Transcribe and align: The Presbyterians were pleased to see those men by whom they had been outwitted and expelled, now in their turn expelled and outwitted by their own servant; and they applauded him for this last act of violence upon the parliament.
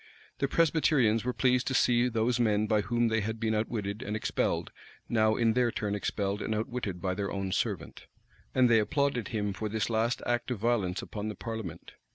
The 0.39 0.47
Presbyterians 0.47 1.23
were 1.23 1.31
pleased 1.31 1.67
to 1.67 1.75
see 1.75 2.09
those 2.09 2.39
men 2.39 2.65
by 2.65 2.81
whom 2.81 3.09
they 3.09 3.21
had 3.21 3.39
been 3.39 3.53
outwitted 3.53 4.01
and 4.01 4.15
expelled, 4.15 4.71
now 5.07 5.35
in 5.35 5.53
their 5.53 5.71
turn 5.71 5.93
expelled 5.93 6.41
and 6.41 6.55
outwitted 6.55 6.99
by 7.03 7.13
their 7.13 7.31
own 7.31 7.51
servant; 7.51 8.07
and 8.55 8.67
they 8.67 8.79
applauded 8.79 9.27
him 9.27 9.53
for 9.53 9.69
this 9.69 9.91
last 9.91 10.23
act 10.25 10.49
of 10.49 10.57
violence 10.57 11.03
upon 11.03 11.27
the 11.27 11.35
parliament. 11.35 11.91